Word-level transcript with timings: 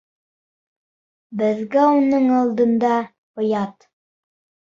Беҙгә 1.41 1.83
уның 1.99 2.25
алдында 2.39 2.93
оят! 3.43 3.89